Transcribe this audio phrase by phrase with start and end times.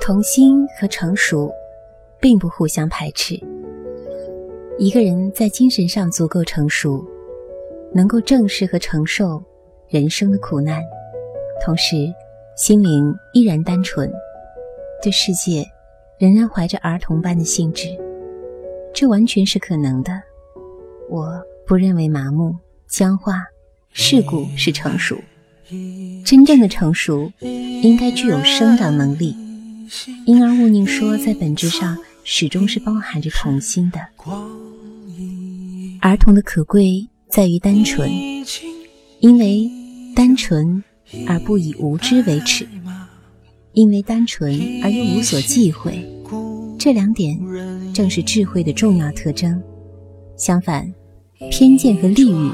[0.00, 1.52] 童心和成熟，
[2.18, 3.38] 并不互相排斥。
[4.78, 7.04] 一个人在精神上足够成熟，
[7.94, 9.40] 能够正视和承受
[9.88, 10.80] 人生的苦难，
[11.62, 11.96] 同时
[12.56, 14.10] 心灵依然单纯，
[15.02, 15.64] 对世界
[16.18, 17.88] 仍然怀着儿童般的兴致，
[18.94, 20.12] 这完全是可能的。
[21.10, 22.56] 我不认为麻木、
[22.88, 23.34] 僵化、
[23.92, 25.16] 世故是成熟。
[26.24, 29.36] 真正的成熟，应该具有生长能力。
[30.26, 34.00] 因而，勿宁说，在本质上始终是包含着童心的。
[36.00, 38.10] 儿童的可贵在于单纯，
[39.20, 39.70] 因为
[40.14, 40.82] 单纯
[41.26, 42.66] 而不以无知为耻，
[43.72, 46.06] 因为单纯而又无所忌讳。
[46.78, 47.38] 这两点
[47.92, 49.62] 正是智慧的重要特征。
[50.36, 50.90] 相反，
[51.50, 52.50] 偏见和利欲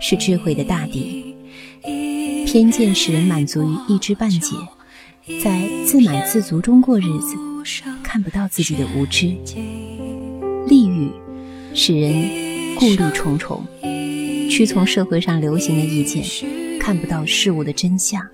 [0.00, 1.34] 是智慧的大敌。
[2.44, 4.54] 偏见使人满足于一知半解，
[5.42, 7.36] 在自满自足中过日子，
[8.00, 9.36] 看不到自己的无知；
[10.68, 11.10] 利欲
[11.74, 13.66] 使人顾虑重重，
[14.48, 16.24] 屈从社会上流行的意见，
[16.78, 18.24] 看不到事物的真相。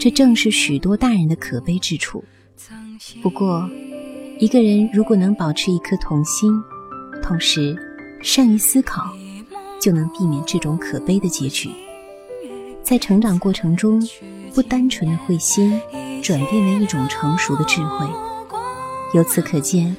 [0.00, 2.24] 这正是许多大人的可悲之处。
[3.22, 3.68] 不过，
[4.38, 6.50] 一个人如果能保持一颗童心，
[7.22, 7.76] 同时
[8.22, 9.14] 善于思考，
[9.78, 11.68] 就能避免这种可悲的结局。
[12.82, 14.02] 在成长过程中，
[14.54, 15.78] 不单纯的会心
[16.26, 18.04] 转变为一种成熟的智慧。
[19.14, 19.96] 由此可见，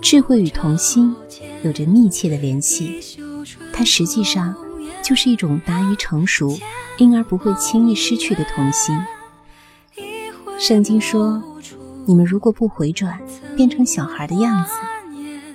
[0.00, 1.12] 智慧与童心
[1.64, 3.00] 有着密切的联系。
[3.72, 4.54] 它实际上
[5.02, 6.56] 就是一种达于成熟，
[6.98, 8.96] 因而不会轻易失去的童心。
[10.60, 11.42] 圣经说
[12.06, 13.20] ：“你们如果不回转，
[13.56, 14.70] 变成小孩的样子，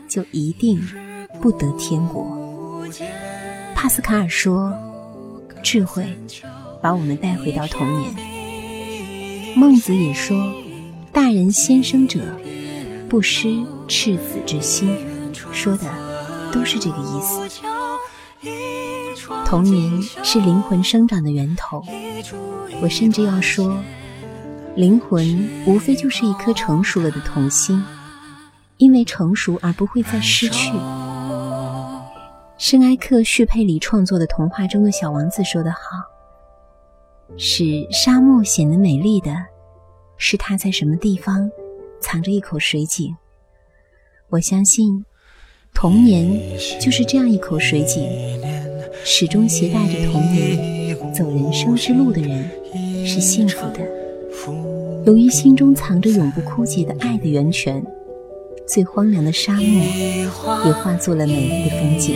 [0.10, 0.86] 就一定
[1.42, 2.38] 不得天国。”
[3.74, 4.74] 帕斯卡尔说
[5.64, 6.06] ：“智慧。”
[6.84, 8.29] 把我们带回到童年。
[9.60, 10.56] 孟子也说
[11.12, 12.22] ：“大人先生者，
[13.10, 14.96] 不失赤子之心。”
[15.52, 15.84] 说的
[16.50, 17.62] 都是这个意思。
[19.46, 21.84] 童年是灵魂生长的源头。
[22.82, 23.78] 我甚至要说，
[24.78, 27.84] 灵魂无非就是一颗成熟了的童心，
[28.78, 30.72] 因为成熟而不会再失去。
[32.58, 35.78] 圣埃克叙佩里创作的童话中的小王子说得好。
[37.38, 39.34] 使沙漠显得美丽的，
[40.18, 41.50] 是它在什么地方
[42.02, 43.16] 藏着一口水井。
[44.30, 45.06] 我相信，
[45.74, 46.40] 童年
[46.80, 48.08] 就是这样一口水井，
[49.04, 52.50] 始终携带着童年走人生之路的人
[53.06, 53.80] 是幸福的。
[55.06, 57.84] 由于心中藏着永不枯竭的爱的源泉，
[58.68, 60.28] 最荒凉的沙漠也
[60.74, 62.16] 化作了美丽的风景。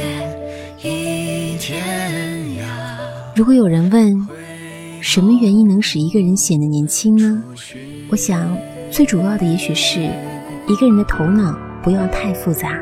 [3.35, 4.27] 如果有人问，
[5.03, 7.43] 什么原因能使一个人显得年轻呢？
[8.09, 8.57] 我想，
[8.89, 9.99] 最主要的也许是
[10.65, 11.53] 一个人的头脑
[11.83, 12.81] 不要太复杂，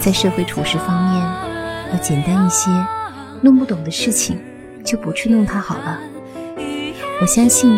[0.00, 1.22] 在社会处事方面
[1.92, 2.70] 要简单一些，
[3.42, 4.38] 弄不懂的事情
[4.82, 6.00] 就不去弄它好了。
[7.20, 7.70] 我相信，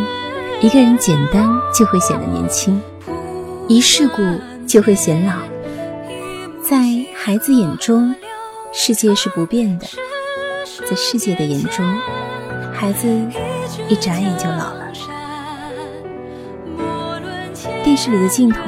[0.60, 2.80] 一个人简单就会显得年轻，
[3.66, 4.22] 一世故
[4.68, 5.32] 就会显老。
[6.62, 6.78] 在
[7.12, 8.14] 孩子眼中，
[8.72, 9.86] 世界是不变的；
[10.88, 11.84] 在世界的眼中，
[12.78, 13.08] 孩子
[13.88, 14.92] 一眨眼就老了。
[17.82, 18.60] 电视里的镜头，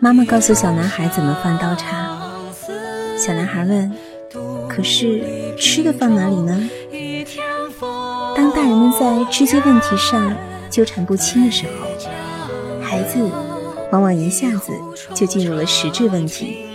[0.00, 2.18] 妈妈告诉小男孩怎么放刀叉。
[3.16, 3.92] 小男孩问
[4.68, 6.68] ：“可是吃的放哪里呢？”
[8.34, 10.36] 当大人们在这些问题上
[10.68, 13.30] 纠缠不清的时候，孩子
[13.92, 14.72] 往往一下子
[15.14, 16.66] 就进入了实质问题。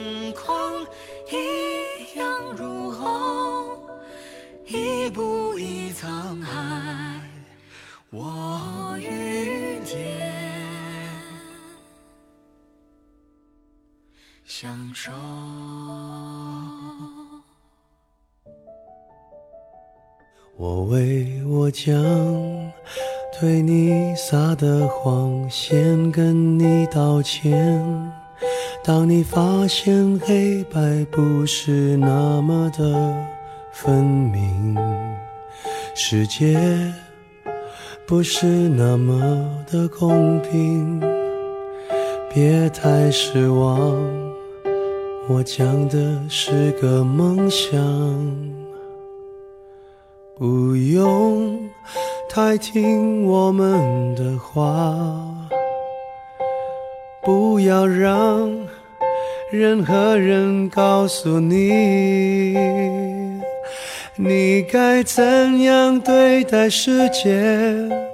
[14.62, 15.12] 享受。
[20.56, 21.96] 我为我将
[23.40, 27.52] 对你撒的谎先跟你道歉。
[28.84, 33.16] 当你发现黑白不是那么的
[33.72, 34.78] 分明，
[35.94, 36.58] 世界
[38.08, 39.20] 不是那么
[39.70, 41.00] 的公平，
[42.34, 44.02] 别太失望。
[45.28, 47.80] 我讲的是个梦想，
[50.36, 51.60] 不用
[52.30, 55.14] 太听我们的话，
[57.22, 58.50] 不要让
[59.52, 62.56] 任何人告诉你，
[64.18, 68.11] 你该怎样对待世界。